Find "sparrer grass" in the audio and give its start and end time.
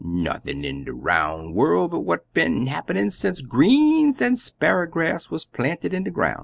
4.35-5.29